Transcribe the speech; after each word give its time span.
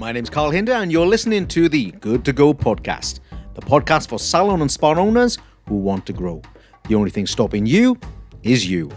My 0.00 0.12
name's 0.12 0.30
Carl 0.30 0.50
Hinder, 0.50 0.72
and 0.72 0.90
you're 0.90 1.06
listening 1.06 1.46
to 1.48 1.68
the 1.68 1.90
Good 1.90 2.24
to 2.24 2.32
Go 2.32 2.54
podcast, 2.54 3.20
the 3.52 3.60
podcast 3.60 4.08
for 4.08 4.18
salon 4.18 4.62
and 4.62 4.70
spa 4.70 4.94
owners 4.94 5.36
who 5.68 5.74
want 5.74 6.06
to 6.06 6.14
grow. 6.14 6.40
The 6.88 6.94
only 6.94 7.10
thing 7.10 7.26
stopping 7.26 7.66
you 7.66 7.98
is 8.42 8.66
you. 8.66 8.90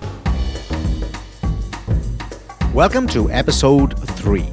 Welcome 2.74 3.10
to 3.10 3.30
episode 3.32 4.00
three. 4.12 4.50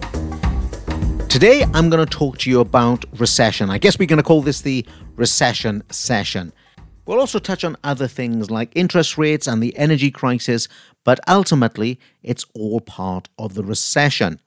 Today, 1.28 1.62
I'm 1.72 1.88
going 1.88 2.04
to 2.04 2.18
talk 2.18 2.38
to 2.38 2.50
you 2.50 2.58
about 2.58 3.04
recession. 3.20 3.70
I 3.70 3.78
guess 3.78 3.96
we're 3.96 4.08
going 4.08 4.16
to 4.16 4.24
call 4.24 4.42
this 4.42 4.60
the 4.60 4.84
recession 5.14 5.84
session. 5.92 6.52
We'll 7.06 7.20
also 7.20 7.38
touch 7.38 7.62
on 7.62 7.76
other 7.84 8.08
things 8.08 8.50
like 8.50 8.72
interest 8.74 9.16
rates 9.16 9.46
and 9.46 9.62
the 9.62 9.76
energy 9.76 10.10
crisis, 10.10 10.66
but 11.04 11.20
ultimately, 11.28 12.00
it's 12.24 12.44
all 12.56 12.80
part 12.80 13.28
of 13.38 13.54
the 13.54 13.62
recession. 13.62 14.40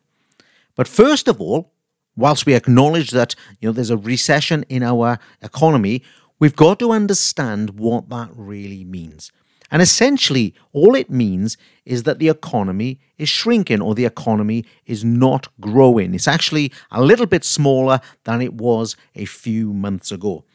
But 0.75 0.89
first 0.89 1.29
of 1.29 1.39
all, 1.39 1.72
whilst 2.15 2.45
we 2.45 2.53
acknowledge 2.53 3.11
that 3.11 3.35
you 3.59 3.69
know 3.69 3.73
there's 3.73 3.89
a 3.89 3.97
recession 3.97 4.63
in 4.69 4.83
our 4.83 5.19
economy, 5.41 6.03
we've 6.39 6.55
got 6.55 6.79
to 6.79 6.91
understand 6.91 7.79
what 7.79 8.09
that 8.09 8.29
really 8.33 8.83
means. 8.83 9.31
And 9.71 9.81
essentially, 9.81 10.53
all 10.71 10.93
it 10.93 11.09
means 11.09 11.57
is 11.83 12.03
that 12.03 12.19
the 12.19 12.29
economy 12.29 12.99
is 13.17 13.27
shrinking 13.27 13.81
or 13.81 13.95
the 13.95 14.05
economy 14.05 14.65
is 14.85 15.03
not 15.03 15.47
growing. 15.59 16.13
It's 16.13 16.27
actually 16.27 16.71
a 16.91 17.01
little 17.01 17.25
bit 17.25 17.43
smaller 17.43 17.99
than 18.23 18.39
it 18.39 18.53
was 18.53 18.95
a 19.15 19.25
few 19.25 19.73
months 19.73 20.11
ago. 20.11 20.45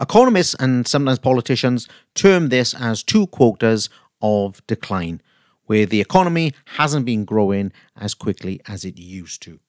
Economists 0.00 0.56
and 0.58 0.88
sometimes 0.88 1.20
politicians 1.20 1.86
term 2.14 2.48
this 2.48 2.74
as 2.74 3.04
two 3.04 3.28
quarters 3.28 3.90
of 4.20 4.66
decline, 4.66 5.22
where 5.66 5.86
the 5.86 6.00
economy 6.00 6.52
hasn't 6.76 7.06
been 7.06 7.24
growing 7.24 7.70
as 7.96 8.12
quickly 8.12 8.60
as 8.66 8.84
it 8.84 8.98
used 8.98 9.40
to. 9.42 9.60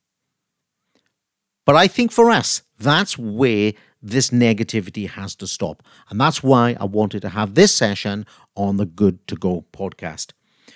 But 1.71 1.77
I 1.77 1.88
think 1.88 2.11
for 2.11 2.30
us, 2.30 2.63
that's 2.80 3.17
where 3.17 3.72
this 4.02 4.31
negativity 4.31 5.08
has 5.08 5.36
to 5.36 5.47
stop. 5.47 5.81
And 6.09 6.19
that's 6.19 6.44
why 6.44 6.75
I 6.77 6.83
wanted 6.83 7.22
to 7.22 7.30
have 7.30 7.55
this 7.55 7.73
session 7.73 8.25
on 8.58 8.75
the 8.75 8.86
Good 8.86 9.25
to 9.27 9.38
Go 9.38 9.64
podcast. 9.72 10.33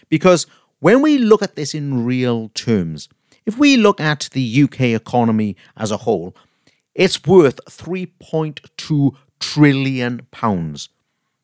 Because 0.08 0.48
when 0.80 1.02
we 1.02 1.18
look 1.18 1.44
at 1.44 1.58
this 1.58 1.74
in 1.74 2.06
real 2.06 2.48
terms, 2.54 3.10
if 3.46 3.58
we 3.58 3.76
look 3.76 4.00
at 4.00 4.30
the 4.32 4.64
UK 4.64 4.80
economy 5.02 5.58
as 5.76 5.92
a 5.92 5.98
whole, 5.98 6.34
it's 6.94 7.22
worth 7.26 7.60
3.2 7.66 9.18
trillion 9.42 10.22
pounds. 10.32 10.88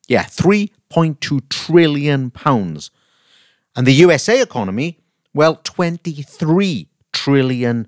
Yeah, 0.08 0.24
3.2 0.24 1.46
trillion 1.50 2.30
pounds. 2.30 2.90
And 3.76 3.86
the 3.86 3.92
USA 3.92 4.40
economy, 4.40 5.00
well, 5.34 5.56
23 5.56 6.88
trillion 7.12 7.86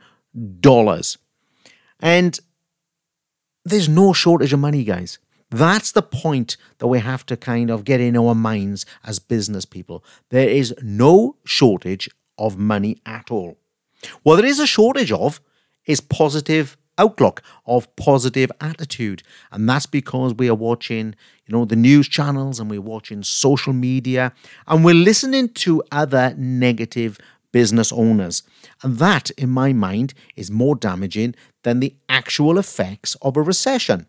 dollars. 0.61 1.17
And 2.05 2.39
there's 3.65 3.89
no 3.89 4.13
shortage 4.13 4.53
of 4.53 4.61
money, 4.61 4.85
guys. 4.85 5.19
That's 5.51 5.91
the 5.93 6.03
point 6.03 6.59
that 6.79 6.87
we 6.87 6.99
have 7.01 7.25
to 7.27 7.37
kind 7.37 7.71
of 7.71 7.85
get 7.85 8.01
in 8.01 8.17
our 8.17 8.35
minds 8.35 8.85
as 9.05 9.19
business 9.19 9.65
people. 9.65 10.05
There 10.29 10.49
is 10.49 10.75
no 10.83 11.37
shortage 11.45 12.11
of 12.37 12.59
money 12.59 12.99
at 13.07 13.31
all. 13.31 13.57
What 14.23 14.37
there 14.37 14.45
is 14.45 14.61
a 14.61 14.67
shortage 14.67 15.13
of 15.13 15.41
is 15.87 16.03
positive 16.03 16.77
outlook, 16.99 17.43
of 17.67 17.95
positive 17.97 18.51
attitude. 18.61 19.23
And 19.51 19.69
that's 19.69 19.87
because 19.87 20.35
we 20.35 20.49
are 20.49 20.55
watching, 20.55 21.15
you 21.47 21.57
know, 21.57 21.65
the 21.65 21.77
news 21.77 22.07
channels 22.07 22.61
and 22.61 22.71
we're 22.71 22.81
watching 22.81 23.23
social 23.23 23.73
media 23.73 24.33
and 24.67 24.85
we're 24.85 24.95
listening 24.95 25.49
to 25.51 25.83
other 25.91 26.35
negative 26.37 27.19
business 27.55 27.93
owners. 27.93 28.43
And 28.83 28.99
that, 28.99 29.31
in 29.39 29.49
my 29.49 29.73
mind, 29.73 30.13
is 30.35 30.51
more 30.51 30.75
damaging 30.75 31.37
than 31.63 31.79
the 31.79 31.95
actual 32.09 32.59
effects 32.59 33.15
of 33.23 33.37
a 33.37 33.43
recession. 33.43 34.09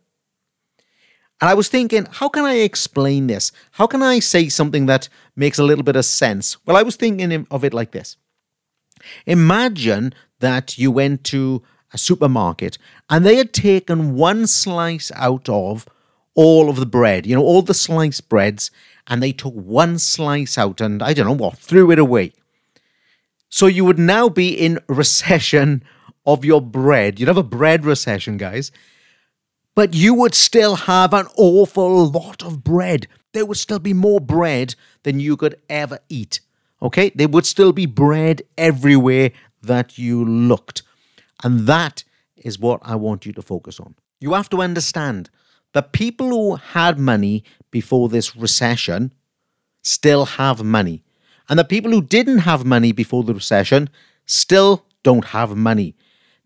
And 1.40 1.50
I 1.52 1.54
was 1.54 1.70
thinking, 1.70 2.08
how 2.10 2.28
can 2.28 2.44
I 2.44 2.56
explain 2.56 3.28
this? 3.28 3.52
How 3.73 3.86
can 3.86 4.02
I 4.02 4.17
say 4.20 4.50
something 4.50 4.88
that 4.88 5.10
makes 5.36 5.60
a 5.60 5.64
little 5.64 5.84
bit 5.84 5.95
of 5.95 6.05
sense? 6.05 6.58
Well, 6.66 6.76
I 6.76 6.82
was 6.82 6.95
thinking 6.95 7.45
of 7.52 7.64
it 7.64 7.73
like 7.73 7.92
this 7.92 8.17
Imagine 9.28 10.14
that 10.39 10.80
you 10.80 10.89
went 10.89 11.23
to 11.26 11.61
a 11.94 12.00
supermarket 12.00 12.80
and 13.11 13.23
they 13.23 13.36
had 13.36 13.54
taken 13.54 14.16
one 14.16 14.48
slice 14.48 15.11
out 15.14 15.48
of 15.48 15.88
all 16.34 16.67
of 16.67 16.78
the 16.78 16.88
bread, 16.88 17.28
you 17.28 17.36
know, 17.36 17.44
all 17.44 17.61
the 17.61 17.76
sliced 17.76 18.28
breads, 18.28 18.72
and 19.05 19.22
they 19.22 19.32
took 19.32 19.54
one 19.54 20.00
slice 20.00 20.58
out 20.58 20.82
and 20.82 21.04
I 21.04 21.14
don't 21.14 21.28
know 21.28 21.44
what, 21.45 21.60
threw 21.60 21.92
it 21.92 22.00
away. 22.00 22.34
So 23.55 23.67
you 23.67 23.86
would 23.86 23.98
now 23.98 24.27
be 24.27 24.49
in 24.49 24.80
recession 24.89 25.82
of 26.26 26.43
your 26.43 26.60
bread. 26.60 27.21
You'd 27.21 27.30
have 27.30 27.38
a 27.38 27.42
bread 27.42 27.86
recession, 27.86 28.36
guys. 28.36 28.70
But 29.76 29.93
you 29.93 30.14
would 30.14 30.36
still 30.36 30.76
have 30.76 31.14
an 31.14 31.27
awful 31.38 32.10
lot 32.10 32.43
of 32.43 32.66
bread. 32.66 33.08
There 33.32 33.45
would 33.45 33.55
still 33.55 33.80
be 33.80 33.93
more 33.93 34.20
bread 34.20 34.76
than 35.04 35.21
you 35.21 35.38
could 35.38 35.55
ever 35.70 35.99
eat. 36.10 36.42
Okay? 36.82 37.14
There 37.16 37.30
would 37.30 37.45
still 37.45 37.71
be 37.71 37.86
bread 37.86 38.42
everywhere 38.58 39.32
that 39.61 39.98
you 39.98 40.26
looked. 40.26 40.83
And 41.42 41.61
that 41.61 42.04
is 42.36 42.60
what 42.60 42.82
I 42.83 42.98
want 42.98 43.26
you 43.26 43.32
to 43.32 43.42
focus 43.42 43.80
on. 43.80 43.95
You 44.20 44.33
have 44.33 44.49
to 44.49 44.61
understand 44.61 45.30
that 45.72 45.93
people 45.93 46.27
who 46.27 46.55
had 46.58 46.99
money 46.99 47.45
before 47.72 48.10
this 48.10 48.36
recession 48.36 49.14
still 49.82 50.26
have 50.26 50.61
money. 50.61 51.05
And 51.50 51.60
the 51.60 51.64
people 51.64 51.92
who 51.92 52.02
didn't 52.02 52.39
have 52.39 52.66
money 52.66 52.92
before 52.92 53.23
the 53.23 53.33
recession 53.33 53.89
still 54.26 54.86
don't 55.04 55.26
have 55.26 55.56
money. 55.56 55.95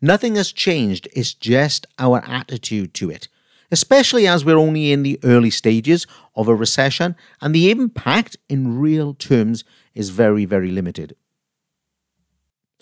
Nothing 0.01 0.35
has 0.35 0.51
changed, 0.51 1.07
it's 1.13 1.33
just 1.33 1.85
our 1.97 2.23
attitude 2.25 2.93
to 2.95 3.09
it, 3.09 3.27
especially 3.71 4.27
as 4.27 4.45
we're 4.45 4.57
only 4.57 4.91
in 4.91 5.03
the 5.03 5.19
early 5.23 5.49
stages 5.49 6.07
of 6.35 6.47
a 6.47 6.55
recession 6.55 7.15
and 7.41 7.53
the 7.53 7.69
impact 7.69 8.37
in 8.47 8.79
real 8.79 9.13
terms 9.13 9.63
is 9.93 10.09
very, 10.09 10.45
very 10.45 10.71
limited. 10.71 11.15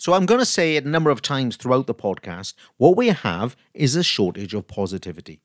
So, 0.00 0.12
I'm 0.12 0.26
going 0.26 0.38
to 0.38 0.46
say 0.46 0.76
it 0.76 0.84
a 0.84 0.88
number 0.88 1.10
of 1.10 1.22
times 1.22 1.56
throughout 1.56 1.88
the 1.88 1.94
podcast 1.94 2.54
what 2.76 2.96
we 2.96 3.08
have 3.08 3.56
is 3.74 3.96
a 3.96 4.04
shortage 4.04 4.54
of 4.54 4.68
positivity. 4.68 5.40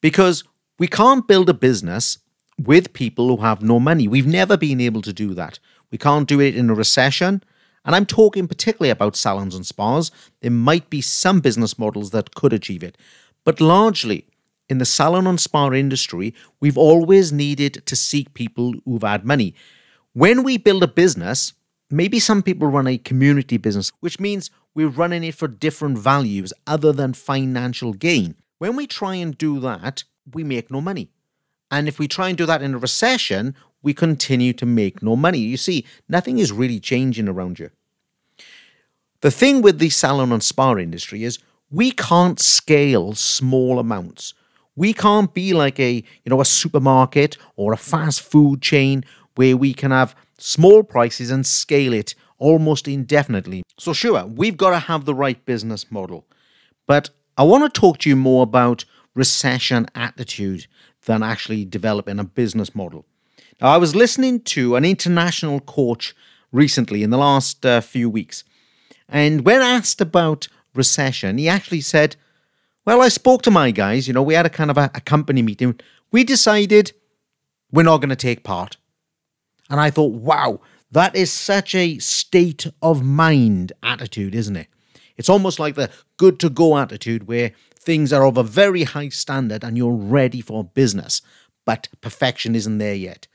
Because 0.00 0.44
we 0.78 0.86
can't 0.86 1.28
build 1.28 1.50
a 1.50 1.54
business 1.54 2.18
with 2.58 2.92
people 2.92 3.28
who 3.28 3.42
have 3.42 3.62
no 3.62 3.78
money. 3.78 4.08
We've 4.08 4.26
never 4.26 4.56
been 4.56 4.80
able 4.80 5.02
to 5.02 5.12
do 5.12 5.34
that. 5.34 5.58
We 5.90 5.98
can't 5.98 6.28
do 6.28 6.40
it 6.40 6.56
in 6.56 6.70
a 6.70 6.74
recession. 6.74 7.42
And 7.84 7.94
I'm 7.94 8.06
talking 8.06 8.48
particularly 8.48 8.90
about 8.90 9.14
salons 9.16 9.54
and 9.54 9.64
spas. 9.64 10.10
There 10.40 10.50
might 10.50 10.90
be 10.90 11.00
some 11.00 11.40
business 11.40 11.78
models 11.78 12.10
that 12.10 12.34
could 12.34 12.52
achieve 12.52 12.82
it. 12.82 12.98
But 13.44 13.60
largely, 13.60 14.26
in 14.68 14.78
the 14.78 14.84
salon 14.84 15.26
and 15.26 15.40
spa 15.40 15.70
industry, 15.70 16.34
we've 16.60 16.78
always 16.78 17.32
needed 17.32 17.86
to 17.86 17.94
seek 17.94 18.34
people 18.34 18.74
who've 18.84 19.02
had 19.02 19.24
money. 19.24 19.54
When 20.12 20.42
we 20.42 20.56
build 20.56 20.82
a 20.82 20.88
business, 20.88 21.52
maybe 21.90 22.18
some 22.18 22.42
people 22.42 22.66
run 22.68 22.88
a 22.88 22.98
community 22.98 23.58
business, 23.58 23.92
which 24.00 24.18
means 24.18 24.50
we're 24.74 24.88
running 24.88 25.22
it 25.22 25.34
for 25.36 25.46
different 25.46 25.98
values 25.98 26.52
other 26.66 26.92
than 26.92 27.12
financial 27.12 27.92
gain. 27.92 28.34
When 28.58 28.74
we 28.74 28.86
try 28.86 29.14
and 29.16 29.38
do 29.38 29.60
that, 29.60 30.04
we 30.32 30.42
make 30.42 30.70
no 30.70 30.80
money. 30.80 31.10
And 31.76 31.88
if 31.88 31.98
we 31.98 32.08
try 32.08 32.30
and 32.30 32.38
do 32.38 32.46
that 32.46 32.62
in 32.62 32.72
a 32.72 32.78
recession, 32.78 33.54
we 33.82 33.92
continue 33.92 34.54
to 34.54 34.64
make 34.64 35.02
no 35.02 35.14
money. 35.14 35.40
You 35.40 35.58
see, 35.58 35.84
nothing 36.08 36.38
is 36.38 36.50
really 36.50 36.80
changing 36.80 37.28
around 37.28 37.58
you. 37.58 37.68
The 39.20 39.30
thing 39.30 39.60
with 39.60 39.78
the 39.78 39.90
salon 39.90 40.32
and 40.32 40.42
spa 40.42 40.74
industry 40.76 41.22
is 41.22 41.38
we 41.70 41.90
can't 41.90 42.40
scale 42.40 43.14
small 43.14 43.78
amounts. 43.78 44.32
We 44.74 44.94
can't 44.94 45.34
be 45.34 45.52
like 45.52 45.78
a, 45.78 45.92
you 46.24 46.30
know, 46.30 46.40
a 46.40 46.46
supermarket 46.46 47.36
or 47.56 47.74
a 47.74 47.76
fast 47.76 48.22
food 48.22 48.62
chain 48.62 49.04
where 49.34 49.54
we 49.54 49.74
can 49.74 49.90
have 49.90 50.16
small 50.38 50.82
prices 50.82 51.30
and 51.30 51.46
scale 51.46 51.92
it 51.92 52.14
almost 52.38 52.88
indefinitely. 52.88 53.64
So 53.78 53.92
sure, 53.92 54.24
we've 54.24 54.56
got 54.56 54.70
to 54.70 54.78
have 54.78 55.04
the 55.04 55.14
right 55.14 55.44
business 55.44 55.90
model. 55.90 56.24
But 56.86 57.10
I 57.36 57.42
want 57.42 57.64
to 57.64 57.80
talk 57.80 57.98
to 57.98 58.08
you 58.08 58.16
more 58.16 58.44
about 58.44 58.86
recession 59.16 59.86
attitude 59.96 60.68
than 61.06 61.24
actually 61.24 61.64
developing 61.64 62.20
a 62.20 62.24
business 62.24 62.74
model. 62.74 63.04
Now, 63.60 63.68
I 63.68 63.78
was 63.78 63.96
listening 63.96 64.40
to 64.40 64.76
an 64.76 64.84
international 64.84 65.58
coach 65.60 66.14
recently 66.52 67.02
in 67.02 67.10
the 67.10 67.18
last 67.18 67.66
uh, 67.66 67.80
few 67.80 68.08
weeks, 68.08 68.44
and 69.08 69.44
when 69.44 69.62
asked 69.62 70.00
about 70.00 70.46
recession, 70.74 71.38
he 71.38 71.48
actually 71.48 71.80
said, 71.80 72.16
Well, 72.84 73.02
I 73.02 73.08
spoke 73.08 73.42
to 73.42 73.50
my 73.50 73.70
guys, 73.70 74.06
you 74.06 74.14
know, 74.14 74.22
we 74.22 74.34
had 74.34 74.46
a 74.46 74.50
kind 74.50 74.70
of 74.70 74.78
a, 74.78 74.90
a 74.94 75.00
company 75.00 75.42
meeting. 75.42 75.80
We 76.12 76.22
decided 76.22 76.92
we're 77.72 77.82
not 77.82 77.98
going 77.98 78.10
to 78.10 78.16
take 78.16 78.44
part. 78.44 78.76
And 79.68 79.80
I 79.80 79.90
thought, 79.90 80.12
wow, 80.12 80.60
that 80.92 81.16
is 81.16 81.32
such 81.32 81.74
a 81.74 81.98
state 81.98 82.66
of 82.80 83.02
mind 83.02 83.72
attitude, 83.82 84.34
isn't 84.34 84.56
it? 84.56 84.68
It's 85.16 85.28
almost 85.28 85.58
like 85.58 85.74
the 85.74 85.90
good 86.16 86.38
to 86.40 86.50
go 86.50 86.78
attitude 86.78 87.26
where 87.26 87.52
things 87.86 88.12
are 88.12 88.26
of 88.26 88.36
a 88.36 88.42
very 88.42 88.82
high 88.82 89.08
standard 89.08 89.64
and 89.64 89.78
you're 89.78 89.94
ready 89.94 90.42
for 90.42 90.64
business, 90.64 91.22
but 91.64 91.88
perfection 92.02 92.54
isn't 92.54 92.78
there 92.78 92.94
yet. 92.94 93.28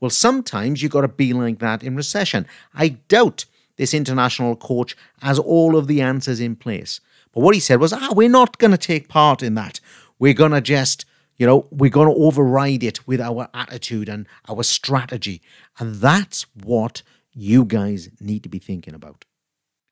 Well, 0.00 0.10
sometimes 0.10 0.82
you've 0.82 0.92
got 0.92 1.02
to 1.02 1.08
be 1.08 1.32
like 1.32 1.58
that 1.58 1.82
in 1.82 1.96
recession. 1.96 2.46
I 2.72 2.88
doubt 3.08 3.44
this 3.76 3.92
international 3.92 4.56
coach 4.56 4.96
has 5.20 5.38
all 5.38 5.76
of 5.76 5.86
the 5.86 6.00
answers 6.00 6.40
in 6.40 6.56
place. 6.56 7.00
But 7.32 7.40
what 7.40 7.54
he 7.54 7.60
said 7.60 7.80
was, 7.80 7.92
ah, 7.92 8.12
we're 8.14 8.28
not 8.28 8.58
going 8.58 8.70
to 8.70 8.78
take 8.78 9.08
part 9.08 9.42
in 9.42 9.54
that. 9.56 9.80
We're 10.18 10.34
going 10.34 10.52
to 10.52 10.60
just, 10.60 11.04
you 11.36 11.46
know, 11.46 11.66
we're 11.70 11.90
going 11.90 12.08
to 12.08 12.22
override 12.22 12.82
it 12.82 13.06
with 13.06 13.20
our 13.20 13.48
attitude 13.52 14.08
and 14.08 14.26
our 14.48 14.62
strategy. 14.62 15.42
And 15.78 15.96
that's 15.96 16.46
what 16.54 17.02
you 17.32 17.64
guys 17.64 18.08
need 18.20 18.42
to 18.44 18.48
be 18.48 18.58
thinking 18.58 18.94
about. 18.94 19.24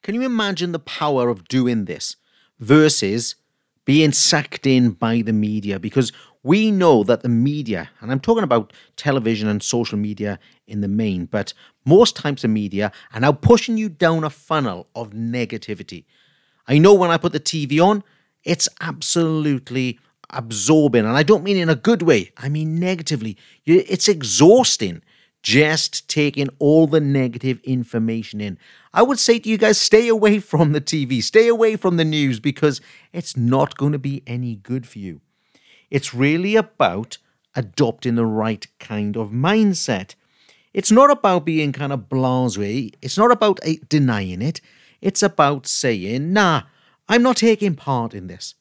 Can 0.03 0.15
you 0.15 0.23
imagine 0.23 0.73
the 0.73 0.79
power 0.79 1.29
of 1.29 1.49
doing 1.49 1.85
this 1.87 2.17
versus 2.59 3.35
being 3.85 4.13
sucked 4.13 4.67
in 4.67 4.91
by 4.91 5.23
the 5.23 5.33
media? 5.33 5.79
Because 5.79 6.13
we 6.43 6.71
know 6.71 7.05
that 7.05 7.23
the 7.23 7.29
media, 7.29 7.91
and 8.01 8.13
I'm 8.13 8.21
talking 8.21 8.45
about 8.45 8.73
television 8.97 9.49
and 9.49 9.63
social 9.63 9.99
media 9.99 10.39
in 10.67 10.83
the 10.83 10.89
main, 10.89 11.27
but 11.27 11.55
most 11.87 12.17
types 12.17 12.45
of 12.45 12.51
media 12.51 12.93
are 13.13 13.21
now 13.21 13.33
pushing 13.33 13.79
you 13.79 13.89
down 13.89 14.25
a 14.25 14.31
funnel 14.31 14.87
of 14.95 15.11
negativity. 15.11 16.05
I 16.69 16.79
know 16.79 16.95
when 16.95 17.11
I 17.11 17.17
put 17.17 17.33
the 17.33 17.41
TV 17.41 17.83
on, 17.83 18.05
it's 18.43 18.69
absolutely 18.81 19.99
absorbing, 20.31 21.05
and 21.07 21.17
I 21.17 21.23
don't 21.23 21.45
mean 21.45 21.57
in 21.57 21.71
a 21.71 21.75
good 21.75 22.03
way, 22.03 22.33
I 22.37 22.49
mean 22.49 22.79
negatively. 22.79 23.37
It's 23.65 24.09
exhausting 24.09 25.03
just 25.45 26.09
taking 26.09 26.49
all 26.59 26.87
the 26.87 27.01
negative 27.01 27.61
information 27.65 28.41
in. 28.41 28.59
I 28.95 29.03
would 29.03 29.19
say 29.19 29.39
to 29.39 29.49
you 29.49 29.59
guys, 29.59 29.79
stay 29.79 30.09
away 30.09 30.39
from 30.51 30.73
the 30.73 30.81
TV, 30.81 31.23
stay 31.23 31.47
away 31.47 31.77
from 31.77 31.99
the 31.99 32.05
news 32.05 32.41
because 32.41 32.81
it's 33.13 33.37
not 33.37 33.77
going 33.77 33.93
to 33.93 33.99
be 33.99 34.25
any 34.27 34.57
good 34.57 34.89
for 34.89 34.99
you. 34.99 35.21
It's 35.91 36.15
really 36.15 36.57
about 36.57 37.19
adopting 37.55 38.15
the 38.15 38.27
right 38.27 38.67
kind 38.81 39.17
of 39.17 39.31
mindset. 39.31 40.15
It's 40.73 40.91
not 40.91 41.11
about 41.11 41.45
being 41.45 41.73
kind 41.73 41.93
of 41.93 42.09
blasé. 42.09 42.95
It's 43.03 43.19
not 43.19 43.31
about 43.31 43.61
eh, 43.63 43.77
denying 43.89 44.43
it. 44.43 44.61
It's 45.03 45.23
about 45.23 45.67
saying, 45.67 46.33
nah, 46.33 46.63
I'm 47.07 47.23
not 47.23 47.37
taking 47.37 47.77
part 47.77 48.15
in 48.15 48.29
this. 48.29 48.55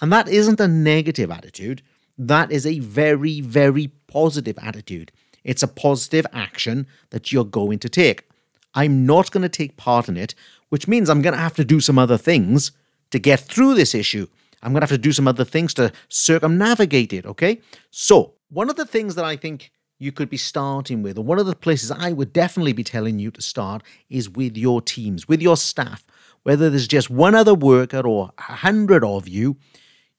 And 0.00 0.12
that 0.12 0.28
isn't 0.28 0.60
a 0.60 0.66
negative 0.66 1.30
attitude. 1.30 1.80
That 2.18 2.50
is 2.50 2.66
a 2.66 2.80
very, 2.80 3.40
very 3.40 3.92
positive 4.08 4.58
attitude. 4.60 5.12
It's 5.44 5.62
a 5.62 5.68
positive 5.68 6.26
action 6.32 6.86
that 7.10 7.32
you're 7.32 7.44
going 7.44 7.78
to 7.80 7.88
take. 7.88 8.28
I'm 8.74 9.06
not 9.06 9.30
going 9.30 9.42
to 9.42 9.48
take 9.48 9.76
part 9.76 10.08
in 10.08 10.16
it, 10.16 10.34
which 10.68 10.88
means 10.88 11.08
I'm 11.08 11.22
going 11.22 11.34
to 11.34 11.40
have 11.40 11.54
to 11.56 11.64
do 11.64 11.80
some 11.80 11.98
other 11.98 12.18
things 12.18 12.72
to 13.10 13.18
get 13.18 13.40
through 13.40 13.74
this 13.74 13.94
issue. 13.94 14.26
I'm 14.62 14.72
going 14.72 14.80
to 14.80 14.86
have 14.86 14.98
to 14.98 14.98
do 14.98 15.12
some 15.12 15.28
other 15.28 15.44
things 15.44 15.74
to 15.74 15.92
circumnavigate 16.08 17.12
it, 17.12 17.26
okay? 17.26 17.60
So, 17.90 18.34
one 18.48 18.70
of 18.70 18.76
the 18.76 18.86
things 18.86 19.14
that 19.14 19.24
I 19.24 19.36
think 19.36 19.70
you 19.98 20.10
could 20.10 20.30
be 20.30 20.36
starting 20.36 21.02
with, 21.02 21.18
or 21.18 21.24
one 21.24 21.38
of 21.38 21.46
the 21.46 21.54
places 21.54 21.90
I 21.90 22.12
would 22.12 22.32
definitely 22.32 22.72
be 22.72 22.84
telling 22.84 23.18
you 23.18 23.30
to 23.32 23.42
start, 23.42 23.82
is 24.08 24.28
with 24.28 24.56
your 24.56 24.80
teams, 24.80 25.28
with 25.28 25.42
your 25.42 25.56
staff. 25.56 26.06
Whether 26.42 26.70
there's 26.70 26.88
just 26.88 27.10
one 27.10 27.34
other 27.34 27.54
worker 27.54 28.00
or 28.00 28.32
a 28.38 28.42
hundred 28.42 29.04
of 29.04 29.28
you, 29.28 29.56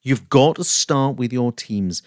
you've 0.02 0.30
got 0.30 0.56
to 0.56 0.64
start 0.64 1.18
with 1.18 1.34
your 1.34 1.52
teams. 1.52 2.02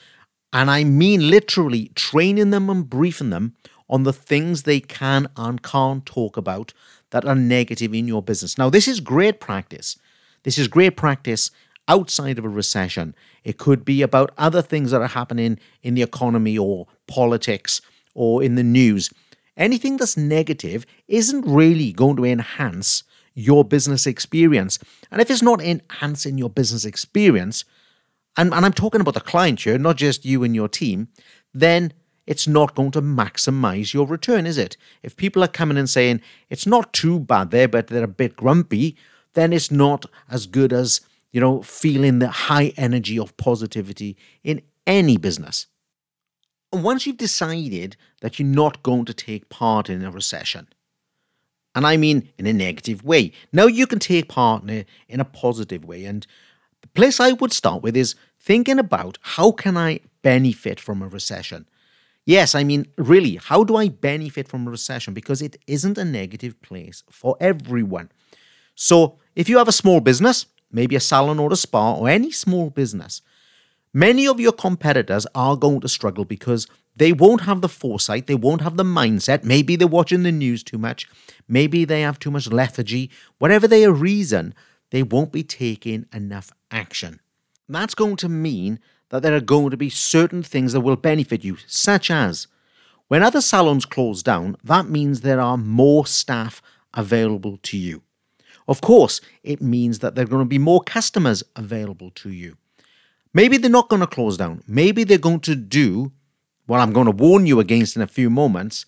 And 0.52 0.70
I 0.70 0.84
mean 0.84 1.30
literally 1.30 1.90
training 1.94 2.50
them 2.50 2.70
and 2.70 2.88
briefing 2.88 3.30
them 3.30 3.54
on 3.88 4.02
the 4.02 4.12
things 4.12 4.62
they 4.62 4.80
can 4.80 5.28
and 5.36 5.62
can't 5.62 6.04
talk 6.04 6.36
about 6.36 6.72
that 7.10 7.24
are 7.24 7.34
negative 7.34 7.94
in 7.94 8.06
your 8.06 8.22
business. 8.22 8.58
Now, 8.58 8.70
this 8.70 8.86
is 8.86 9.00
great 9.00 9.40
practice. 9.40 9.96
This 10.42 10.58
is 10.58 10.68
great 10.68 10.96
practice 10.96 11.50
outside 11.86 12.38
of 12.38 12.44
a 12.44 12.48
recession. 12.48 13.14
It 13.44 13.58
could 13.58 13.84
be 13.84 14.02
about 14.02 14.32
other 14.36 14.60
things 14.60 14.90
that 14.90 15.00
are 15.00 15.08
happening 15.08 15.58
in 15.82 15.94
the 15.94 16.02
economy 16.02 16.58
or 16.58 16.86
politics 17.06 17.80
or 18.14 18.42
in 18.42 18.56
the 18.56 18.62
news. 18.62 19.10
Anything 19.56 19.96
that's 19.96 20.16
negative 20.16 20.84
isn't 21.08 21.46
really 21.46 21.92
going 21.92 22.16
to 22.16 22.24
enhance 22.24 23.04
your 23.34 23.64
business 23.64 24.06
experience. 24.06 24.78
And 25.10 25.20
if 25.20 25.30
it's 25.30 25.42
not 25.42 25.62
enhancing 25.62 26.38
your 26.38 26.50
business 26.50 26.84
experience, 26.84 27.64
and, 28.38 28.54
and 28.54 28.64
I'm 28.64 28.72
talking 28.72 29.02
about 29.02 29.14
the 29.14 29.20
client 29.20 29.60
here, 29.60 29.76
not 29.76 29.96
just 29.96 30.24
you 30.24 30.42
and 30.44 30.54
your 30.54 30.68
team, 30.68 31.08
then 31.52 31.92
it's 32.26 32.48
not 32.48 32.74
going 32.74 32.92
to 32.92 33.02
maximize 33.02 33.92
your 33.92 34.06
return, 34.06 34.46
is 34.46 34.56
it? 34.56 34.76
If 35.02 35.16
people 35.16 35.44
are 35.44 35.48
coming 35.48 35.76
and 35.76 35.90
saying 35.90 36.22
it's 36.48 36.66
not 36.66 36.92
too 36.92 37.20
bad 37.20 37.50
there, 37.50 37.68
but 37.68 37.88
they're 37.88 38.04
a 38.04 38.08
bit 38.08 38.36
grumpy, 38.36 38.96
then 39.34 39.52
it's 39.52 39.70
not 39.70 40.06
as 40.30 40.46
good 40.46 40.72
as 40.72 41.02
you 41.32 41.40
know, 41.40 41.62
feeling 41.62 42.18
the 42.18 42.28
high 42.28 42.72
energy 42.76 43.18
of 43.18 43.36
positivity 43.36 44.16
in 44.42 44.62
any 44.86 45.16
business. 45.16 45.66
Once 46.72 47.06
you've 47.06 47.16
decided 47.16 47.96
that 48.20 48.38
you're 48.38 48.48
not 48.48 48.82
going 48.82 49.04
to 49.04 49.14
take 49.14 49.48
part 49.48 49.88
in 49.88 50.04
a 50.04 50.10
recession, 50.10 50.68
and 51.74 51.86
I 51.86 51.96
mean 51.96 52.30
in 52.38 52.46
a 52.46 52.52
negative 52.52 53.04
way, 53.04 53.32
now 53.52 53.66
you 53.66 53.86
can 53.86 53.98
take 53.98 54.28
part 54.28 54.62
in 54.62 54.70
a, 54.70 54.86
in 55.08 55.20
a 55.20 55.24
positive 55.24 55.84
way. 55.84 56.04
And 56.04 56.26
the 56.82 56.88
place 56.88 57.20
I 57.20 57.32
would 57.32 57.52
start 57.52 57.82
with 57.82 57.96
is 57.96 58.14
thinking 58.38 58.78
about 58.78 59.18
how 59.22 59.52
can 59.52 59.76
I 59.76 60.00
benefit 60.22 60.80
from 60.80 61.02
a 61.02 61.08
recession? 61.08 61.66
Yes, 62.24 62.54
I 62.54 62.62
mean, 62.62 62.86
really, 62.98 63.36
how 63.36 63.64
do 63.64 63.76
I 63.76 63.88
benefit 63.88 64.48
from 64.48 64.66
a 64.66 64.70
recession? 64.70 65.14
Because 65.14 65.40
it 65.40 65.56
isn't 65.66 65.96
a 65.96 66.04
negative 66.04 66.60
place 66.60 67.02
for 67.10 67.36
everyone. 67.40 68.10
So, 68.74 69.18
if 69.34 69.48
you 69.48 69.56
have 69.56 69.68
a 69.68 69.72
small 69.72 70.00
business, 70.00 70.46
maybe 70.70 70.94
a 70.94 71.00
salon 71.00 71.38
or 71.38 71.52
a 71.52 71.56
spa 71.56 71.94
or 71.94 72.08
any 72.08 72.30
small 72.30 72.68
business, 72.68 73.22
many 73.94 74.28
of 74.28 74.40
your 74.40 74.52
competitors 74.52 75.26
are 75.34 75.56
going 75.56 75.80
to 75.80 75.88
struggle 75.88 76.26
because 76.26 76.66
they 76.94 77.12
won't 77.12 77.42
have 77.42 77.62
the 77.62 77.68
foresight, 77.68 78.26
they 78.26 78.34
won't 78.34 78.60
have 78.60 78.76
the 78.76 78.84
mindset. 78.84 79.42
Maybe 79.42 79.76
they're 79.76 79.88
watching 79.88 80.22
the 80.22 80.32
news 80.32 80.62
too 80.62 80.78
much, 80.78 81.08
maybe 81.48 81.84
they 81.84 82.02
have 82.02 82.18
too 82.18 82.30
much 82.30 82.50
lethargy, 82.50 83.10
whatever 83.38 83.66
their 83.66 83.90
reason, 83.90 84.54
they 84.90 85.02
won't 85.02 85.32
be 85.32 85.42
taking 85.42 86.06
enough 86.12 86.52
action. 86.70 87.20
That's 87.68 87.94
going 87.94 88.16
to 88.16 88.28
mean 88.28 88.80
that 89.10 89.22
there 89.22 89.34
are 89.34 89.40
going 89.40 89.70
to 89.70 89.76
be 89.76 89.90
certain 89.90 90.42
things 90.42 90.72
that 90.72 90.80
will 90.80 90.96
benefit 90.96 91.44
you, 91.44 91.56
such 91.66 92.10
as 92.10 92.46
when 93.08 93.22
other 93.22 93.40
salons 93.40 93.86
close 93.86 94.22
down, 94.22 94.56
that 94.64 94.88
means 94.88 95.20
there 95.20 95.40
are 95.40 95.56
more 95.56 96.06
staff 96.06 96.60
available 96.94 97.58
to 97.62 97.76
you. 97.76 98.02
Of 98.66 98.82
course, 98.82 99.20
it 99.42 99.62
means 99.62 100.00
that 100.00 100.14
there 100.14 100.24
are 100.24 100.28
going 100.28 100.44
to 100.44 100.48
be 100.48 100.58
more 100.58 100.82
customers 100.82 101.42
available 101.56 102.10
to 102.16 102.30
you. 102.30 102.58
Maybe 103.32 103.56
they're 103.56 103.70
not 103.70 103.88
going 103.88 104.00
to 104.00 104.06
close 104.06 104.36
down. 104.36 104.62
Maybe 104.66 105.04
they're 105.04 105.18
going 105.18 105.40
to 105.40 105.54
do 105.54 106.12
what 106.66 106.80
I'm 106.80 106.92
going 106.92 107.06
to 107.06 107.12
warn 107.12 107.46
you 107.46 107.60
against 107.60 107.96
in 107.96 108.02
a 108.02 108.06
few 108.06 108.28
moments, 108.28 108.84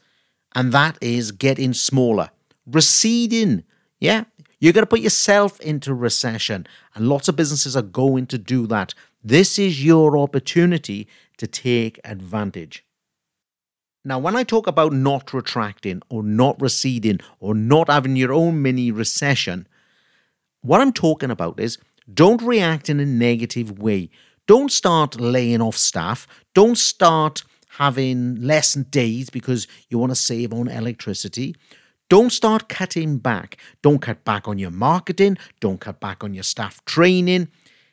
and 0.54 0.70
that 0.72 0.98
is 1.00 1.32
getting 1.32 1.72
smaller, 1.72 2.30
receding. 2.66 3.64
Yeah, 3.98 4.24
you're 4.60 4.74
going 4.74 4.82
to 4.82 4.88
put 4.88 5.00
yourself 5.00 5.58
into 5.60 5.94
recession, 5.94 6.66
and 6.94 7.08
lots 7.08 7.28
of 7.28 7.36
businesses 7.36 7.74
are 7.76 7.82
going 7.82 8.26
to 8.26 8.38
do 8.38 8.66
that. 8.66 8.94
This 9.24 9.58
is 9.58 9.84
your 9.84 10.16
opportunity 10.18 11.08
to 11.38 11.46
take 11.46 11.98
advantage. 12.04 12.84
Now, 14.04 14.18
when 14.18 14.36
I 14.36 14.44
talk 14.44 14.66
about 14.66 14.92
not 14.92 15.34
retracting 15.34 16.02
or 16.08 16.22
not 16.22 16.60
receding 16.60 17.20
or 17.38 17.54
not 17.54 17.90
having 17.90 18.16
your 18.16 18.32
own 18.32 18.62
mini 18.62 18.90
recession, 18.90 19.66
what 20.62 20.80
I'm 20.80 20.92
talking 20.92 21.30
about 21.30 21.58
is 21.58 21.78
don't 22.12 22.40
react 22.42 22.88
in 22.88 23.00
a 23.00 23.06
negative 23.06 23.78
way. 23.78 24.10
Don't 24.46 24.72
start 24.72 25.20
laying 25.20 25.60
off 25.60 25.76
staff. 25.76 26.26
Don't 26.54 26.78
start 26.78 27.44
having 27.78 28.36
less 28.42 28.74
days 28.74 29.30
because 29.30 29.66
you 29.88 29.98
want 29.98 30.10
to 30.10 30.16
save 30.16 30.52
on 30.52 30.68
electricity. 30.68 31.54
Don't 32.10 32.30
start 32.30 32.68
cutting 32.68 33.18
back. 33.18 33.56
Don't 33.82 34.00
cut 34.02 34.24
back 34.24 34.48
on 34.48 34.58
your 34.58 34.72
marketing. 34.72 35.38
Don't 35.60 35.80
cut 35.80 36.00
back 36.00 36.24
on 36.24 36.34
your 36.34 36.42
staff 36.42 36.84
training. 36.84 37.46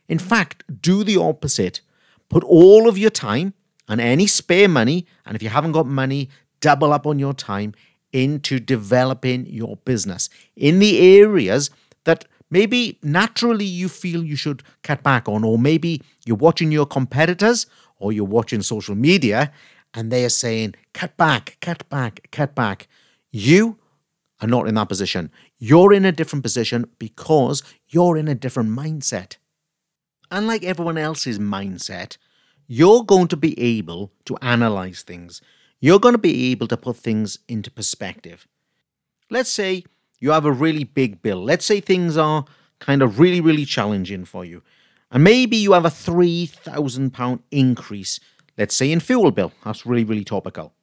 In 0.09 0.17
fact, 0.17 0.63
do 0.81 1.03
the 1.03 1.17
opposite. 1.17 1.81
Put 2.27 2.43
all 2.43 2.89
of 2.89 2.97
your 2.97 3.11
time 3.11 3.53
and 3.87 4.01
any 4.01 4.25
spare 4.25 4.67
money, 4.67 5.05
and 5.25 5.35
if 5.35 5.43
you 5.43 5.49
haven't 5.49 5.73
got 5.73 5.85
money, 5.85 6.29
double 6.61 6.91
up 6.91 7.05
on 7.05 7.19
your 7.19 7.35
time 7.35 7.75
into 8.11 8.59
developing 8.59 9.45
your 9.45 9.77
business 9.77 10.29
in 10.55 10.79
the 10.79 11.19
areas 11.19 11.69
that 12.05 12.25
maybe 12.49 12.97
naturally 13.03 13.65
you 13.65 13.87
feel 13.87 14.23
you 14.23 14.35
should 14.35 14.63
cut 14.81 15.03
back 15.03 15.29
on, 15.29 15.43
or 15.43 15.59
maybe 15.59 16.01
you're 16.25 16.35
watching 16.37 16.71
your 16.71 16.87
competitors 16.87 17.67
or 17.97 18.11
you're 18.11 18.25
watching 18.25 18.63
social 18.63 18.95
media 18.95 19.51
and 19.93 20.11
they 20.11 20.25
are 20.25 20.29
saying, 20.29 20.73
cut 20.93 21.15
back, 21.17 21.57
cut 21.61 21.87
back, 21.89 22.27
cut 22.31 22.55
back. 22.55 22.87
You 23.31 23.77
are 24.41 24.47
not 24.47 24.67
in 24.67 24.75
that 24.75 24.89
position. 24.89 25.31
You're 25.57 25.93
in 25.93 26.05
a 26.05 26.11
different 26.11 26.43
position 26.43 26.89
because 26.99 27.63
you're 27.87 28.17
in 28.17 28.27
a 28.27 28.35
different 28.35 28.69
mindset. 28.69 29.37
Unlike 30.29 30.63
everyone 30.63 30.97
else's 30.97 31.39
mindset, 31.39 32.17
you're 32.67 33.03
going 33.03 33.27
to 33.29 33.37
be 33.37 33.59
able 33.59 34.11
to 34.25 34.37
analyze 34.41 35.01
things. 35.01 35.41
You're 35.79 35.99
going 35.99 36.13
to 36.13 36.19
be 36.19 36.51
able 36.51 36.67
to 36.67 36.77
put 36.77 36.97
things 36.97 37.39
into 37.47 37.71
perspective. 37.71 38.47
Let's 39.29 39.49
say 39.49 39.85
you 40.19 40.31
have 40.31 40.45
a 40.45 40.51
really 40.51 40.83
big 40.83 41.21
bill. 41.21 41.43
Let's 41.43 41.65
say 41.65 41.79
things 41.79 42.17
are 42.17 42.45
kind 42.79 43.01
of 43.01 43.19
really, 43.19 43.41
really 43.41 43.65
challenging 43.65 44.25
for 44.25 44.43
you. 44.43 44.61
And 45.11 45.23
maybe 45.23 45.55
you 45.55 45.71
have 45.73 45.85
a 45.85 45.89
£3,000 45.89 47.39
increase, 47.51 48.19
let's 48.57 48.75
say 48.75 48.91
in 48.91 48.99
fuel 48.99 49.31
bill. 49.31 49.53
That's 49.63 49.85
really, 49.85 50.03
really 50.03 50.25
topical. 50.25 50.73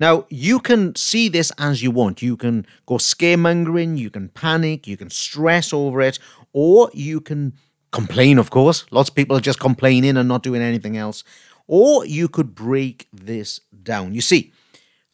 Now, 0.00 0.24
you 0.30 0.60
can 0.60 0.96
see 0.96 1.28
this 1.28 1.52
as 1.58 1.82
you 1.82 1.90
want. 1.90 2.22
You 2.22 2.36
can 2.36 2.66
go 2.86 2.94
scaremongering, 2.94 3.98
you 3.98 4.08
can 4.08 4.30
panic, 4.30 4.86
you 4.86 4.96
can 4.96 5.10
stress 5.10 5.74
over 5.74 6.00
it, 6.00 6.18
or 6.54 6.90
you 6.94 7.20
can 7.20 7.52
complain, 7.92 8.38
of 8.38 8.48
course. 8.48 8.86
Lots 8.90 9.10
of 9.10 9.14
people 9.14 9.36
are 9.36 9.40
just 9.40 9.60
complaining 9.60 10.16
and 10.16 10.26
not 10.26 10.42
doing 10.42 10.62
anything 10.62 10.96
else. 10.96 11.22
Or 11.66 12.06
you 12.06 12.28
could 12.28 12.54
break 12.54 13.08
this 13.12 13.60
down. 13.82 14.14
You 14.14 14.22
see, 14.22 14.52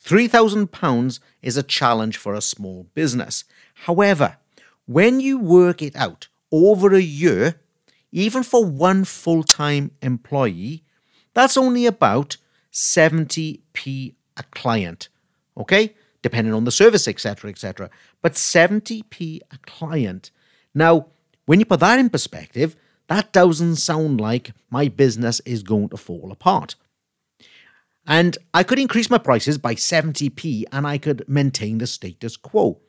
£3,000 0.05 1.19
is 1.43 1.57
a 1.57 1.65
challenge 1.65 2.17
for 2.17 2.35
a 2.35 2.41
small 2.41 2.87
business. 2.95 3.43
However, 3.75 4.37
when 4.87 5.19
you 5.19 5.37
work 5.39 5.83
it 5.83 5.97
out 5.97 6.29
over 6.53 6.95
a 6.95 7.01
year, 7.01 7.61
even 8.13 8.45
for 8.45 8.65
one 8.65 9.05
full 9.05 9.43
time 9.43 9.91
employee, 10.01 10.85
that's 11.35 11.57
only 11.57 11.87
about 11.87 12.37
70p 12.73 14.15
a 14.37 14.43
client. 14.45 15.09
Okay? 15.57 15.95
Depending 16.23 16.55
on 16.55 16.65
the 16.65 16.71
service, 16.71 17.07
etc., 17.07 17.51
etc. 17.51 17.91
But 18.23 18.33
70p 18.33 19.41
a 19.53 19.59
client. 19.59 20.31
Now, 20.75 21.07
when 21.47 21.61
you 21.61 21.67
put 21.67 21.81
that 21.81 21.99
in 21.99 22.11
perspective, 22.11 22.77
that 23.09 23.33
doesn't 23.33 23.77
sound 23.77 24.21
like 24.21 24.53
my 24.71 24.89
business 24.89 25.41
is 25.41 25.63
going 25.63 25.91
to 25.91 25.97
fall 25.97 26.33
apart. 26.33 26.75
And 28.07 28.39
I 28.55 28.63
could 28.63 28.79
increase 28.79 29.11
my 29.11 29.19
prices 29.19 29.59
by 29.59 29.75
70p 29.75 30.65
and 30.71 30.87
I 30.87 30.99
could 30.99 31.29
maintain 31.29 31.79
the 31.79 31.87
status 31.87 32.37
quo. 32.37 32.81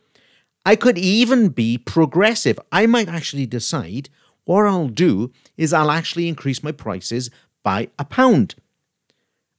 I 0.66 0.76
could 0.76 0.98
even 0.98 1.50
be 1.50 1.78
progressive. 1.78 2.60
I 2.72 2.86
might 2.86 3.08
actually 3.08 3.46
decide 3.46 4.10
what 4.46 4.66
I'll 4.66 4.90
do 4.90 5.32
is 5.56 5.74
I'll 5.74 5.92
actually 5.92 6.28
increase 6.28 6.62
my 6.62 6.72
prices 6.72 7.32
by 7.64 7.90
a 7.98 8.06
pound. 8.06 8.56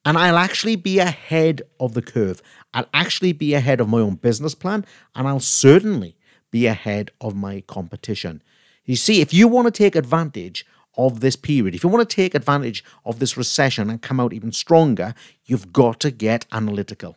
And 0.05 0.17
I'll 0.17 0.39
actually 0.39 0.77
be 0.77 0.99
ahead 0.99 1.63
of 1.81 1.95
the 1.95 2.03
curve. 2.03 2.41
I'll 2.73 2.89
actually 2.95 3.33
be 3.33 3.55
ahead 3.55 3.81
of 3.81 3.89
my 3.89 3.99
own 3.99 4.15
business 4.15 4.55
plan 4.55 4.87
and 5.15 5.29
I'll 5.29 5.41
certainly 5.41 6.17
be 6.51 6.67
ahead 6.67 7.11
of 7.21 7.35
my 7.35 7.61
competition. 7.63 8.43
You 8.85 8.97
see, 8.97 9.21
if 9.21 9.35
you 9.35 9.49
want 9.49 9.67
to 9.67 9.71
take 9.71 9.97
advantage 9.97 10.65
of 10.97 11.21
this 11.21 11.37
period, 11.37 11.75
if 11.75 11.83
you 11.85 11.91
want 11.91 12.09
to 12.09 12.17
take 12.17 12.35
advantage 12.35 12.83
of 13.05 13.19
this 13.19 13.37
recession 13.37 13.91
and 13.91 14.01
come 14.01 14.19
out 14.19 14.33
even 14.33 14.53
stronger, 14.53 15.15
you've 15.45 15.73
got 15.73 16.01
to 16.01 16.11
get 16.11 16.47
analytical. 16.53 17.17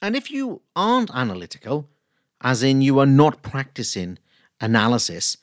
And 0.00 0.16
if 0.16 0.30
you 0.30 0.62
aren't 0.74 1.10
analytical, 1.14 1.88
as 2.40 2.62
in 2.62 2.80
you 2.80 2.98
are 2.98 3.06
not 3.06 3.42
practicing 3.42 4.18
analysis, 4.60 5.36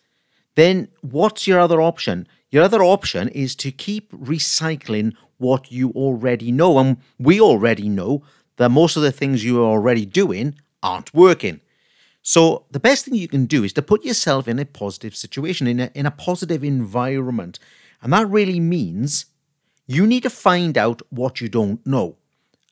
then 0.55 0.87
what's 1.01 1.47
your 1.47 1.59
other 1.59 1.81
option? 1.81 2.27
Your 2.49 2.63
other 2.63 2.83
option 2.83 3.27
is 3.29 3.55
to 3.57 3.71
keep 3.71 4.11
recycling 4.11 5.13
what 5.37 5.71
you 5.71 5.91
already 5.91 6.51
know. 6.51 6.79
And 6.79 6.97
we 7.19 7.39
already 7.39 7.89
know 7.89 8.23
that 8.57 8.69
most 8.69 8.95
of 8.95 9.03
the 9.03 9.11
things 9.11 9.43
you 9.43 9.61
are 9.61 9.67
already 9.67 10.05
doing 10.05 10.55
aren't 10.81 11.13
working. 11.13 11.61
So 12.21 12.65
the 12.71 12.79
best 12.79 13.05
thing 13.05 13.15
you 13.15 13.27
can 13.27 13.45
do 13.45 13.63
is 13.63 13.73
to 13.73 13.81
put 13.81 14.03
yourself 14.03 14.47
in 14.47 14.57
a 14.57 14.65
positive 14.65 15.15
situation, 15.15 15.67
in 15.67 15.79
a, 15.79 15.91
in 15.93 16.05
a 16.05 16.11
positive 16.11 16.63
environment. 16.63 17.59
And 18.01 18.11
that 18.13 18.29
really 18.29 18.59
means 18.59 19.25
you 19.87 20.07
need 20.07 20.23
to 20.23 20.29
find 20.29 20.77
out 20.77 21.01
what 21.09 21.39
you 21.39 21.49
don't 21.49 21.85
know. 21.85 22.17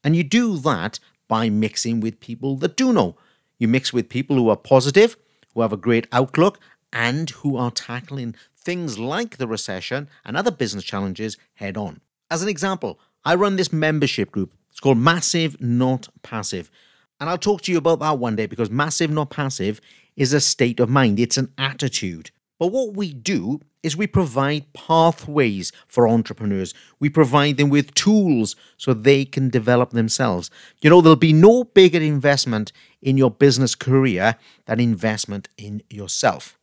And 0.03 0.15
you 0.15 0.24
do 0.24 0.58
that 0.58 1.00
by 1.27 1.50
mixing 1.50 2.00
with 2.00 2.20
people 2.20 2.55
that 2.58 2.75
do 2.75 2.91
know. 2.91 3.15
You 3.60 3.67
mix 3.67 3.93
with 3.93 4.10
people 4.10 4.36
who 4.36 4.50
are 4.50 4.58
positive, 4.58 5.15
who 5.53 5.62
have 5.62 5.72
a 5.72 5.77
great 5.77 6.08
outlook, 6.12 6.60
and 6.91 7.29
who 7.29 7.55
are 7.55 7.72
tackling 7.72 8.36
things 8.55 8.98
like 8.98 9.38
the 9.38 9.48
recession 9.48 10.10
and 10.25 10.36
other 10.36 10.51
business 10.51 10.84
challenges 10.84 11.38
head 11.55 11.77
on. 11.77 12.01
As 12.34 12.42
an 12.42 12.50
example, 12.50 13.00
I 13.24 13.36
run 13.36 13.58
this 13.58 13.72
membership 13.72 14.32
group. 14.32 14.56
It's 14.72 14.80
called 14.80 14.98
Massive 14.98 15.62
Not 15.62 16.08
Passive. 16.24 16.72
And 17.20 17.30
I'll 17.30 17.38
talk 17.38 17.62
to 17.62 17.72
you 17.72 17.78
about 17.78 18.00
that 18.00 18.18
one 18.18 18.36
day 18.36 18.48
because 18.48 18.72
massive, 18.72 19.12
not 19.12 19.30
passive, 19.30 19.80
is 20.16 20.34
a 20.34 20.42
state 20.42 20.80
of 20.80 20.90
mind, 20.90 21.20
it's 21.20 21.38
an 21.38 21.54
attitude. 21.60 22.32
But 22.58 22.72
what 22.72 22.96
we 22.96 23.13
do 23.13 23.60
is 23.84 23.96
we 23.96 24.08
provide 24.08 24.74
pathways 24.74 25.72
for 25.88 26.08
entrepreneurs. 26.08 26.74
We 27.00 27.08
provide 27.08 27.58
them 27.58 27.70
with 27.70 27.94
tools 27.94 28.56
so 28.78 28.96
they 28.96 29.25
can 29.25 29.50
develop 29.50 29.92
themselves. 29.92 30.50
You 30.82 30.90
know, 30.90 31.02
there'll 31.02 31.16
be 31.16 31.34
no 31.34 31.66
bigger 31.66 32.02
investment 32.02 32.72
in 33.00 33.16
your 33.16 33.30
business 33.30 33.75
career 33.75 34.38
than 34.66 34.80
investment 34.80 35.50
in 35.56 35.84
yourself. 35.88 36.58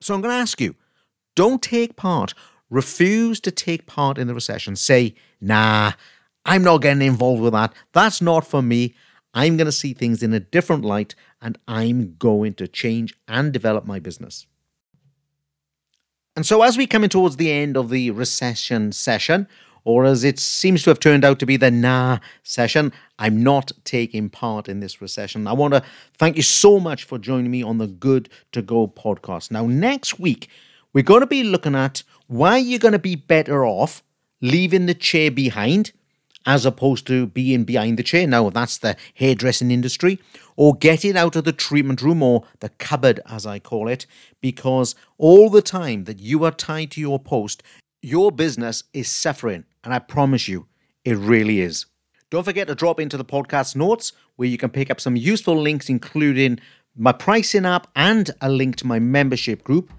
So 0.00 0.14
I'm 0.14 0.20
going 0.20 0.32
to 0.32 0.40
ask 0.40 0.60
you 0.60 0.76
don't 1.34 1.60
take 1.60 1.96
part, 1.96 2.32
refuse 2.70 3.40
to 3.40 3.50
take 3.50 3.86
part 3.86 4.16
in 4.16 4.26
the 4.26 4.34
recession. 4.34 4.76
Say, 4.76 5.14
nah, 5.40 5.92
I'm 6.44 6.62
not 6.62 6.78
getting 6.78 7.02
involved 7.02 7.42
with 7.42 7.52
that. 7.52 7.72
That's 7.92 8.22
not 8.22 8.46
for 8.46 8.62
me. 8.62 8.94
I'm 9.34 9.56
going 9.56 9.66
to 9.66 9.72
see 9.72 9.92
things 9.92 10.22
in 10.22 10.32
a 10.32 10.40
different 10.40 10.84
light 10.84 11.14
and 11.40 11.58
I'm 11.68 12.16
going 12.16 12.54
to 12.54 12.66
change 12.66 13.14
and 13.28 13.52
develop 13.52 13.84
my 13.84 13.98
business. 13.98 14.46
And 16.36 16.46
so, 16.46 16.62
as 16.62 16.76
we 16.78 16.86
come 16.86 17.04
in 17.04 17.10
towards 17.10 17.36
the 17.36 17.50
end 17.50 17.76
of 17.76 17.90
the 17.90 18.10
recession 18.12 18.92
session, 18.92 19.48
or 19.84 20.04
as 20.04 20.24
it 20.24 20.38
seems 20.38 20.82
to 20.82 20.90
have 20.90 21.00
turned 21.00 21.24
out 21.24 21.38
to 21.38 21.46
be 21.46 21.56
the 21.56 21.70
nah 21.70 22.18
session, 22.42 22.92
I'm 23.18 23.42
not 23.42 23.72
taking 23.84 24.30
part 24.30 24.68
in 24.68 24.80
this 24.80 25.00
recession. 25.00 25.46
I 25.46 25.52
want 25.52 25.74
to 25.74 25.82
thank 26.18 26.36
you 26.36 26.42
so 26.42 26.78
much 26.78 27.04
for 27.04 27.18
joining 27.18 27.50
me 27.50 27.62
on 27.62 27.78
the 27.78 27.86
Good 27.86 28.28
to 28.52 28.62
Go 28.62 28.86
podcast. 28.86 29.50
Now, 29.50 29.66
next 29.66 30.18
week, 30.18 30.48
we're 30.92 31.04
going 31.04 31.20
to 31.20 31.26
be 31.26 31.42
looking 31.42 31.74
at 31.74 32.02
why 32.30 32.52
are 32.52 32.58
you're 32.58 32.78
going 32.78 32.92
to 32.92 32.98
be 33.00 33.16
better 33.16 33.64
off 33.66 34.04
leaving 34.40 34.86
the 34.86 34.94
chair 34.94 35.32
behind 35.32 35.90
as 36.46 36.64
opposed 36.64 37.04
to 37.08 37.26
being 37.26 37.64
behind 37.64 37.98
the 37.98 38.04
chair. 38.04 38.24
Now, 38.24 38.48
that's 38.50 38.78
the 38.78 38.96
hairdressing 39.14 39.72
industry, 39.72 40.20
or 40.56 40.76
getting 40.76 41.16
out 41.16 41.34
of 41.34 41.44
the 41.44 41.52
treatment 41.52 42.00
room 42.00 42.22
or 42.22 42.44
the 42.60 42.68
cupboard, 42.70 43.20
as 43.26 43.46
I 43.46 43.58
call 43.58 43.88
it, 43.88 44.06
because 44.40 44.94
all 45.18 45.50
the 45.50 45.60
time 45.60 46.04
that 46.04 46.20
you 46.20 46.44
are 46.44 46.52
tied 46.52 46.92
to 46.92 47.00
your 47.00 47.18
post, 47.18 47.64
your 48.00 48.30
business 48.30 48.84
is 48.94 49.10
suffering. 49.10 49.64
And 49.82 49.92
I 49.92 49.98
promise 49.98 50.46
you, 50.46 50.66
it 51.04 51.16
really 51.16 51.60
is. 51.60 51.86
Don't 52.30 52.44
forget 52.44 52.68
to 52.68 52.76
drop 52.76 53.00
into 53.00 53.16
the 53.16 53.24
podcast 53.24 53.74
notes 53.74 54.12
where 54.36 54.48
you 54.48 54.56
can 54.56 54.70
pick 54.70 54.88
up 54.88 55.00
some 55.00 55.16
useful 55.16 55.60
links, 55.60 55.88
including 55.88 56.60
my 56.96 57.10
pricing 57.12 57.66
app 57.66 57.88
and 57.96 58.30
a 58.40 58.48
link 58.48 58.76
to 58.76 58.86
my 58.86 59.00
membership 59.00 59.64
group. 59.64 59.92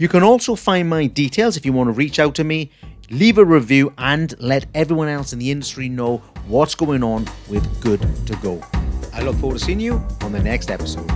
You 0.00 0.08
can 0.08 0.22
also 0.22 0.54
find 0.54 0.88
my 0.88 1.08
details 1.08 1.58
if 1.58 1.66
you 1.66 1.74
want 1.74 1.88
to 1.88 1.92
reach 1.92 2.18
out 2.18 2.34
to 2.36 2.42
me 2.42 2.70
leave 3.10 3.38
a 3.38 3.44
review, 3.44 3.92
and 3.98 4.34
let 4.38 4.66
everyone 4.74 5.08
else 5.08 5.32
in 5.32 5.38
the 5.38 5.50
industry 5.50 5.88
know 5.88 6.18
what's 6.46 6.74
going 6.74 7.02
on 7.02 7.26
with 7.48 7.80
Good 7.80 8.00
to 8.26 8.36
Go. 8.36 8.62
I 9.12 9.22
look 9.22 9.36
forward 9.36 9.58
to 9.58 9.64
seeing 9.64 9.80
you 9.80 9.94
on 10.22 10.32
the 10.32 10.42
next 10.42 10.70
episode. 10.70 11.10